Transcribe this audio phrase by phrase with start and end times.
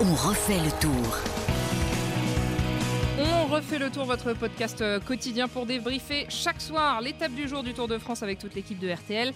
[0.00, 1.18] On refait le tour.
[3.18, 7.62] On refait le tour, votre podcast euh, quotidien pour débriefer chaque soir l'étape du jour
[7.62, 9.32] du Tour de France avec toute l'équipe de RTL.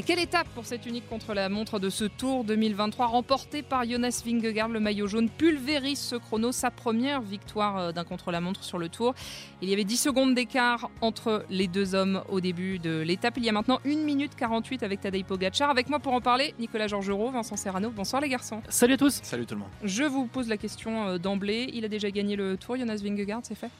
[0.00, 4.70] Et quelle étape pour cette unique contre-la-montre de ce Tour 2023 remporté par Jonas Vingegaard,
[4.70, 9.14] le maillot jaune pulvérise ce chrono, sa première victoire euh, d'un contre-la-montre sur le Tour.
[9.60, 13.34] Il y avait 10 secondes d'écart entre les deux hommes au début de l'étape.
[13.36, 15.68] Il y a maintenant 1 minute 48 avec Tadej Pogacar.
[15.68, 17.90] Avec moi pour en parler, Nicolas Georgerot, Vincent Serrano.
[17.90, 18.62] Bonsoir les garçons.
[18.70, 19.20] Salut à tous.
[19.22, 19.70] Salut tout le monde.
[19.84, 21.68] Je vous pose la question euh, d'emblée.
[21.74, 23.70] Il a déjà gagné le Tour, Jonas Vingegaard, c'est fait?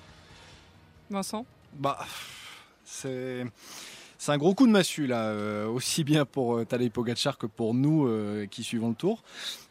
[1.09, 1.47] Vincent?
[1.73, 1.99] Bah,
[2.85, 3.47] c'est.
[4.21, 7.47] C'est un gros coup de massue là, euh, aussi bien pour euh, Tadej Pogacar que
[7.47, 9.23] pour nous euh, qui suivons le tour.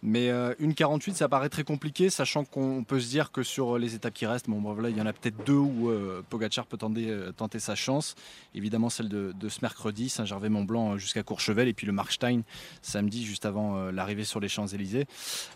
[0.01, 3.77] Mais euh, une 48, ça paraît très compliqué, sachant qu'on peut se dire que sur
[3.77, 5.91] les étapes qui restent, bon, voilà, il y en a peut-être deux où
[6.31, 8.15] Pogacar peut tenter, sa chance.
[8.55, 12.41] Évidemment, celle de, de ce mercredi, Saint-Gervais-Mont-Blanc jusqu'à Courchevel, et puis le Markstein
[12.81, 15.05] samedi, juste avant l'arrivée sur les Champs-Élysées.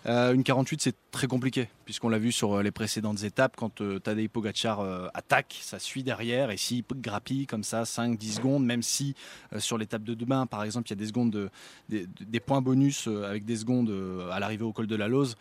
[0.06, 5.10] une 48, c'est très compliqué, puisqu'on l'a vu sur les précédentes étapes, quand Tadej Pogacar
[5.16, 9.16] attaque, ça suit derrière, et s'il grappille comme ça 5-10 secondes, même si
[9.54, 11.50] euh, sur l'étape de demain, par exemple, il y a des secondes, de,
[11.90, 15.36] des, points bonus euh, avec des secondes euh, à l'arrivée au col de la Lose,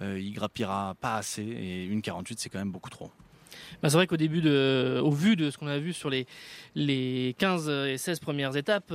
[0.00, 3.10] il grappillera pas assez et une 48 c'est quand même beaucoup trop.
[3.82, 6.26] Bah c'est vrai qu'au début, de, au vu de ce qu'on a vu sur les,
[6.74, 8.90] les 15 et 16 premières étapes,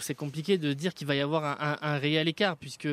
[0.00, 2.88] c'est compliqué de dire qu'il va y avoir un, réel écart, puisque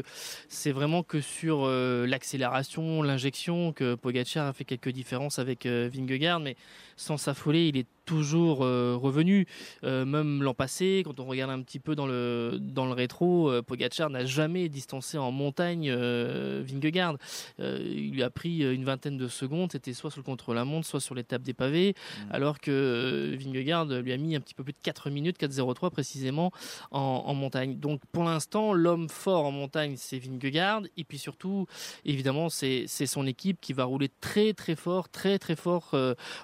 [0.49, 6.39] c'est vraiment que sur l'accélération, l'injection, que Pogacar a fait quelques différences avec euh, Vingegaard,
[6.39, 6.55] mais
[6.95, 9.47] sans s'affoler, il est toujours euh, revenu.
[9.83, 13.49] Euh, même l'an passé, quand on regarde un petit peu dans le, dans le rétro,
[13.49, 17.17] euh, Pogacar n'a jamais distancé en montagne Vingegaard.
[17.59, 21.15] il lui a pris une vingtaine de secondes, c'était soit sur le contre-la-montre, soit sur
[21.15, 22.31] l'étape des pavés, mmh.
[22.31, 26.51] alors que Vingegaard lui a mis un petit peu plus de 4 minutes, 4-0-3 précisément,
[26.91, 27.79] en, en, montagne.
[27.79, 31.65] Donc pour l'instant, l'homme fort en montagne, c'est Vingegaard, et puis surtout,
[32.05, 35.95] évidemment, c'est son équipe qui va rouler très très fort, très très fort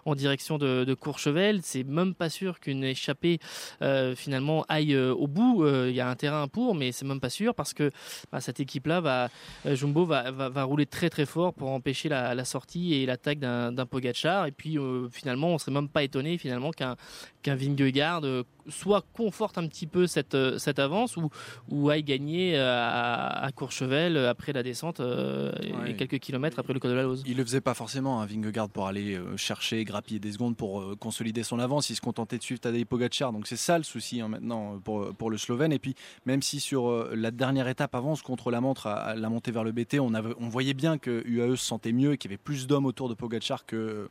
[0.06, 3.40] en direction de, de Courchevel c'est même pas sûr qu'une échappée
[3.82, 5.64] euh, finalement aille euh, au bout.
[5.64, 7.92] Euh, il y a un terrain pour, mais c'est même pas sûr parce que
[8.32, 9.30] bah, cette équipe-là va,
[9.66, 13.06] euh, Jumbo va, va, va, rouler très très fort pour empêcher la, la sortie et
[13.06, 14.46] l'attaque d'un Pogachar.
[14.46, 16.96] Et puis euh, finalement, on serait même pas étonné finalement qu'un
[17.42, 18.22] qu'un Vingegaard
[18.68, 21.32] soit conforte un petit peu cette, cette avance ou,
[21.70, 25.92] ou aille gagner à, à Courchevel après la descente euh, ouais.
[25.92, 27.24] et quelques kilomètres après le col de la Lose.
[27.26, 31.41] Il le faisait pas forcément, hein, Vingegaard, pour aller chercher, grappiller des secondes pour consolider
[31.44, 31.90] son avance.
[31.90, 33.32] Il se contentait de suivre Tadej Pogacar.
[33.32, 35.72] Donc c'est ça le souci hein, maintenant pour, pour le Slovène.
[35.72, 39.52] Et puis même si sur euh, la dernière étape avance contre la montre la montée
[39.52, 42.34] vers le BT, on, on voyait bien que UAE se sentait mieux et qu'il y
[42.34, 44.10] avait plus d'hommes autour de Pogacar que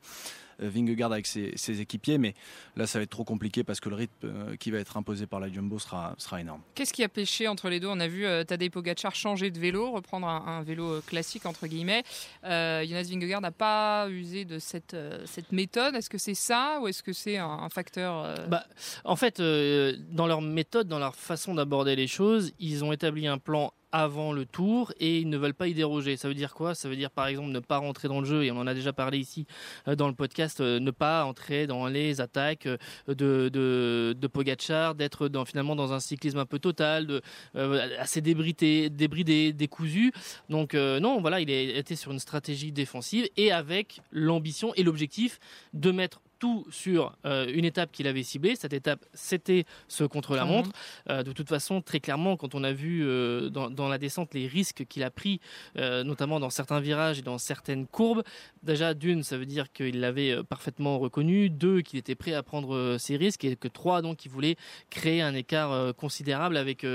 [0.61, 2.35] Vingegaard avec ses, ses, équipiers, mais
[2.77, 5.27] là ça va être trop compliqué parce que le rythme euh, qui va être imposé
[5.27, 6.61] par la Jumbo sera, sera énorme.
[6.75, 7.89] Qu'est-ce qui a pêché entre les deux?
[7.89, 11.47] On a vu euh, Tadej Pogacar changer de vélo, reprendre un, un vélo euh, classique
[11.47, 12.03] entre guillemets.
[12.45, 15.95] Euh, Jonas Vingegaard n'a pas usé de cette, cette méthode.
[15.95, 18.47] Est-ce que c'est ça ou est-ce que c'est un, un, facteur euh...
[18.47, 18.65] bah,
[19.05, 23.39] En fait, dans leur méthode, dans leur façon d'aborder les choses, ils ont établi un
[23.39, 26.17] plan avant le tour et ils ne veulent pas y déroger.
[26.17, 26.75] Ça veut dire quoi?
[26.75, 28.75] Ça veut dire par exemple ne pas rentrer dans le jeu et on en a
[28.75, 29.47] déjà parlé ici
[29.89, 32.77] euh, dans le podcast, euh, ne pas entrer dans les attaques euh,
[33.09, 37.23] de, de, de Pogachar, d'être finalement dans un cyclisme un peu total, de,
[37.57, 40.13] euh, assez débridé, débridé, décousu.
[40.49, 45.39] Donc non, voilà, il a été sur une stratégie défensive et avec l'ambition et l'objectif
[45.73, 48.57] de mettre tout sur euh, une étape qu'il avait ciblée.
[48.57, 50.71] Cette étape, c'était ce contre-la-montre.
[51.09, 54.35] Euh, de toute façon, très clairement, quand on a vu euh, dans, dans, la descente
[54.35, 55.41] les risques qu'il a pris,
[55.77, 58.23] notamment dans certains virages et dans certaines courbes,
[58.63, 61.51] déjà, d'une, ça veut dire qu'il l'avait parfaitement reconnu.
[61.51, 63.45] Deux, qu'il était prêt à prendre ses risques.
[63.45, 64.57] Et que trois, donc, il voulait
[64.89, 66.87] créer un écart considérable avec,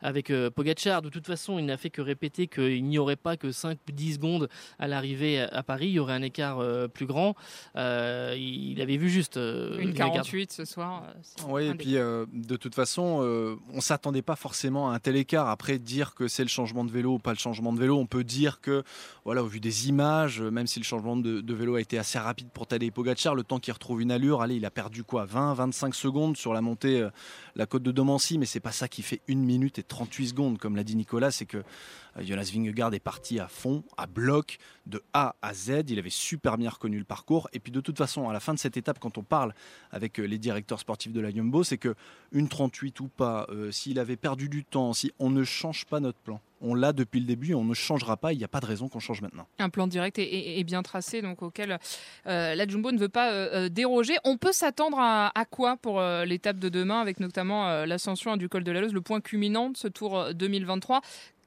[0.00, 1.02] avec Pogachar.
[1.02, 4.14] De toute façon, il n'a fait que répéter qu'il n'y aurait pas que 5 10
[4.14, 4.48] secondes
[4.78, 5.88] à l'arrivée à Paris.
[5.88, 7.34] Il y aurait un écart plus grand.
[7.74, 9.36] il avait vu juste.
[9.36, 11.04] Euh, une 48 ce soir.
[11.48, 15.16] Oui, et puis euh, de toute façon, euh, on s'attendait pas forcément à un tel
[15.16, 15.48] écart.
[15.48, 18.06] Après, dire que c'est le changement de vélo ou pas le changement de vélo, on
[18.06, 18.82] peut dire que,
[19.24, 22.18] voilà, au vu des images, même si le changement de, de vélo a été assez
[22.18, 25.24] rapide pour Tadej Pogacar, le temps qu'il retrouve une allure, allez, il a perdu quoi
[25.24, 27.10] 20, 25 secondes sur la montée, euh,
[27.56, 30.58] la côte de Domancy, mais c'est pas ça qui fait 1 minute et 38 secondes,
[30.58, 34.58] comme l'a dit Nicolas, c'est que euh, Jonas Vingegaard est parti à fond, à bloc,
[34.86, 35.84] de A à Z.
[35.88, 37.48] Il avait super bien reconnu le parcours.
[37.52, 39.54] Et puis de toute façon, à la fin de cette étape, quand on parle
[39.90, 41.94] avec euh, les directeurs sportifs de la Jumbo, c'est que
[42.32, 46.00] une 38 ou pas, euh, s'il avait perdu du temps, si on ne change pas
[46.00, 48.60] notre plan on l'a depuis le début, on ne changera pas, il n'y a pas
[48.60, 49.46] de raison qu'on change maintenant.
[49.58, 51.78] Un plan direct et, bien tracé, donc auquel
[52.26, 54.14] euh, la Jumbo ne veut pas euh, déroger.
[54.24, 58.62] On peut s'attendre à, quoi pour euh, l'étape de demain, avec notamment l'ascension du col
[58.64, 61.00] de la Lose, le point culminant de ce Tour 2023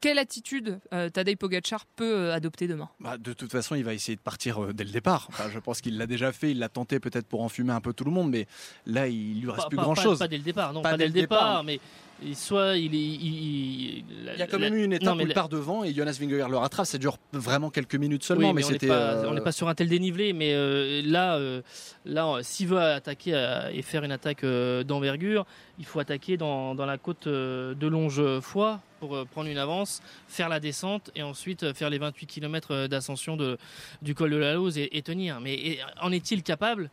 [0.06, 2.90] quelle attitude euh, Tadej Pogacar peut euh, adopter demain?
[3.00, 5.30] Bah, De toute façon, il va essayer de partir euh, dès le départ.
[5.52, 8.04] je pense qu'il l'a déjà fait, il l'a tenté peut-être pour enfumer un peu tout
[8.04, 8.46] le monde, mais
[8.86, 10.19] là, il lui reste plus grand-chose.
[10.19, 11.80] Pas, dès le départ, non, pas, dès, le départ, mais
[12.36, 12.98] soit il est.
[12.98, 14.06] Il,
[14.38, 16.58] y a quand même eu une étape où il part devant et Jonas Vingegaard le
[16.58, 16.86] rattrape.
[16.86, 18.92] Ça dure vraiment quelques minutes seulement, mais, c'était.
[18.92, 21.40] On n'est pas, sur un tel dénivelé, mais là,
[22.06, 23.31] là, s'il veut attaquer
[23.74, 25.48] et faire une attaque d'envergure,
[25.80, 30.50] il faut attaquer dans, dans la côte de Longe-Foix pour euh, prendre une avance, faire
[30.50, 33.38] la descente et ensuite euh, faire les 28 km euh, d'ascension
[34.02, 35.40] du col de la Lose et, tenir.
[35.42, 36.90] Mais en est-il capable?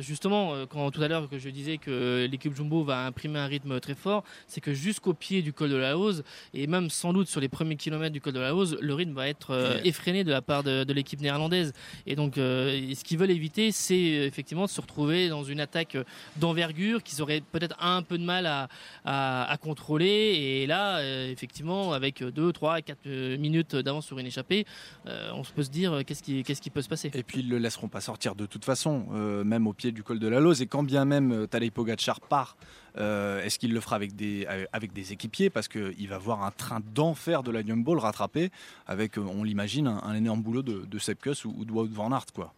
[0.00, 3.78] Justement, quand tout à l'heure que je disais que l'équipe Jumbo va imprimer un rythme
[3.80, 7.28] très fort, c'est que jusqu'au pied du col de la Hose et même sans doute
[7.28, 10.30] sur les premiers kilomètres du col de la Hose, le rythme va être effréné de
[10.30, 11.72] la part de, l'équipe néerlandaise.
[12.06, 15.96] Et donc, ce qu'ils veulent éviter, c'est effectivement de se retrouver dans une attaque
[16.36, 18.68] d'envergure qu'ils auraient peut-être un peu de mal à,
[19.04, 20.06] à contrôler.
[20.06, 21.00] Et là,
[21.30, 21.45] effectivement,
[21.92, 24.66] avec 2, 3, 4 minutes d'avance sur une échappée,
[25.06, 27.10] euh, on peut se dire euh, qu'est-ce qui, qu'est-ce qui peut se passer.
[27.14, 29.92] Et puis ils ne le laisseront pas sortir de toute façon, euh, même au pied
[29.92, 30.62] du col de la Lose.
[30.62, 32.56] Et quand bien même Tadej Pogacar part,
[32.96, 35.50] est-ce qu'il le fera avec des, avec des équipiers?
[35.50, 38.50] Parce qu'il va voir un train d'enfer de la Jumbo le rattraper
[38.86, 42.32] avec, on l'imagine, un, énorme boulot de, de Sepkus ou, de Wout van Aert.
[42.34, 42.54] Quoi.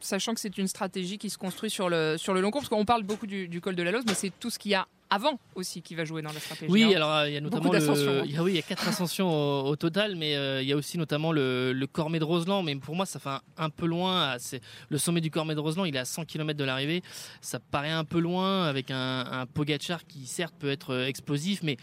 [0.00, 2.68] sachant que c'est une stratégie qui se construit sur le, sur le long cours, parce
[2.68, 4.74] qu'on parle beaucoup du, du col de la Lose, mais c'est tout ce qu'il y
[4.74, 6.72] a avant aussi qui va jouer dans la stratégie.
[6.72, 8.88] Oui, alors il y a notamment le, il y a, oui, il y a quatre
[8.88, 9.30] ascensions
[9.66, 12.62] au, total, mais euh, il y a aussi notamment le, le Cormet de Roseland.
[12.62, 13.28] Mais pour moi, ça fait
[13.58, 14.36] un, peu loin.
[14.38, 17.02] C'est le sommet du Cormet de Roseland, il est à 100 km de l'arrivée.
[17.42, 21.62] Ça paraît un peu loin avec un, un Pogachar qui certes peut être euh, explosif,
[21.62, 21.76] mais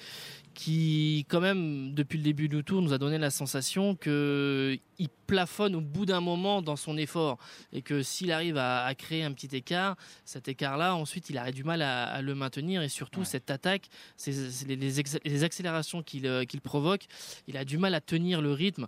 [0.59, 4.81] qui, quand même, depuis le début du tour, nous a donné la sensation qu'il
[5.25, 7.37] plafonne au bout d'un moment dans son effort
[7.71, 9.95] et que s'il arrive à, créer un petit écart,
[10.25, 13.87] cet écart-là, ensuite, il aurait du mal à, le maintenir et surtout cette attaque,
[14.27, 17.05] les, accélérations euh, qu'il provoque,
[17.47, 18.87] il a du mal à tenir le rythme.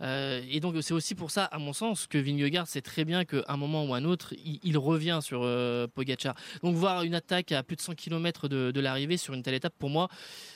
[0.00, 3.26] Euh, et donc, c'est aussi pour ça, à mon sens, que Vingegaard sait très bien
[3.26, 6.34] qu'à un moment ou un autre, il, revient sur euh, Pogacar.
[6.62, 9.74] Donc, voir une attaque à plus de 100 km de, l'arrivée sur une telle étape,
[9.78, 10.08] pour moi,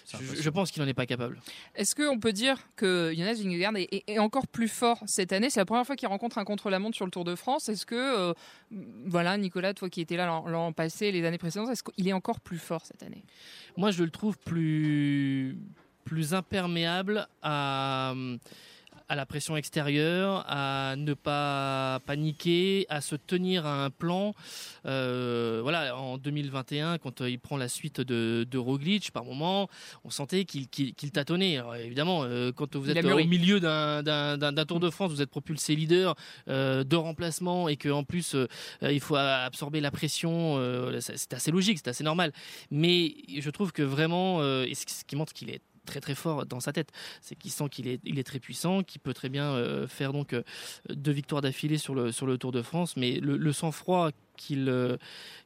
[0.06, 1.38] je, pense qu'il n'en est pas capable.
[1.74, 5.50] Est-ce qu'on peut dire que Jonas Vingegaard est, encore plus fort cette année?
[5.50, 7.68] C'est la première fois qu'il rencontre un contre-la-montre sur le Tour de France.
[7.68, 8.32] Est-ce que, euh,
[9.04, 12.40] voilà, Nicolas, toi qui étais là l'an passé, les années précédentes, est-ce qu'il est encore
[12.40, 13.24] plus fort cette année?
[13.76, 15.58] Moi, je le trouve plus,
[16.04, 18.14] plus imperméable à
[19.08, 24.34] à la pression extérieure, à ne pas paniquer, à se tenir à un plan.
[24.86, 29.68] Euh, voilà, en 2021, quand euh, il prend la suite de, de Roglic, par moment,
[30.04, 31.58] on sentait qu'il tâtonnait.
[31.58, 35.76] Alors, évidemment, euh, quand vous êtes au milieu d'un Tour de France, vous êtes propulsé
[35.76, 36.14] leader
[36.46, 38.36] de remplacement et qu'en plus
[38.82, 40.58] il faut absorber la pression,
[41.00, 42.32] c'est assez logique, c'est assez normal.
[42.70, 46.60] Mais je trouve que vraiment, et ce qui montre qu'il est très très fort dans
[46.60, 46.90] sa tête.
[47.20, 50.12] C'est qu'il sent qu'il est, il est très puissant, qu'il peut très bien euh, faire
[50.12, 50.42] donc euh,
[50.88, 54.96] deux victoires d'affilée sur le, sur le Tour de France, mais le sang-froid qu'il euh,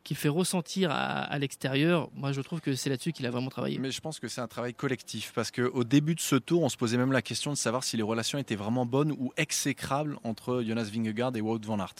[0.04, 3.78] qu'il fait ressentir à, l'extérieur, moi je trouve que c'est là-dessus qu'il a vraiment travaillé.
[3.78, 6.70] Mais je pense que c'est un travail collectif parce qu'au début de ce tour, on
[6.70, 10.16] se posait même la question de savoir si les relations étaient vraiment bonnes ou exécrables
[10.24, 11.94] entre Jonas Vingegaard et Wout van Aert.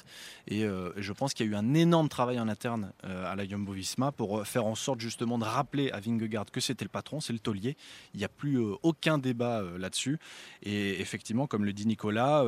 [0.47, 3.37] Et euh, je pense qu'il y a eu un énorme travail en interne euh, à
[3.37, 7.21] la Jumbo-Visma pour faire en sorte justement de rappeler à Vingegaard que c'était le patron,
[7.21, 7.77] c'est le taulier.
[8.15, 10.19] Il n'y a plus aucun débat là-dessus.
[10.63, 12.43] Et effectivement, comme le dit Nicolas,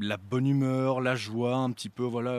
[0.00, 2.38] la bonne humeur, la joie, un petit peu voilà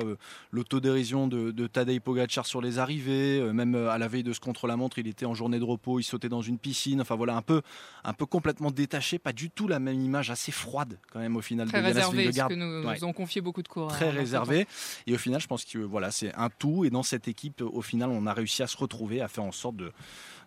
[0.51, 4.33] l'autodérision de de, Tadej Pogacar sur les arrivées, euh, même euh, à la veille de
[4.33, 7.35] ce contre-la-montre, il était en journée de repos, il sautait dans une piscine, enfin voilà,
[7.35, 7.61] un peu,
[8.03, 11.41] un peu complètement détaché, pas du tout la même image, assez froide quand même au
[11.41, 11.67] final.
[11.67, 13.87] Très réservé, parce que nous, nous avons confié beaucoup de cours.
[13.87, 14.67] Très réservé,
[15.07, 17.81] et au final, je pense que voilà, c'est un tout, et dans cette équipe, au
[17.81, 19.91] final, on a réussi à se retrouver, à faire en sorte de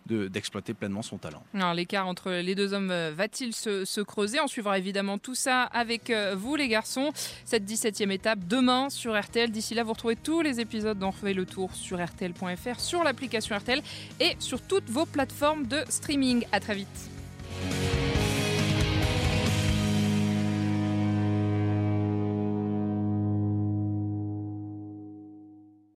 [0.05, 1.43] d'exploiter pleinement son talent.
[1.73, 6.09] L'écart entre les deux hommes euh, va-t-il se, creuser On suivra évidemment tout ça avec
[6.09, 7.11] euh, vous les garçons.
[7.43, 9.51] Cette 17e étape demain sur RTL.
[9.51, 13.81] D'ici là, vous retrouvez tous les épisodes d'En le tour sur RTL.fr, sur l'application RTL
[14.19, 16.45] et sur toutes vos plateformes de streaming.
[16.51, 17.09] À très vite.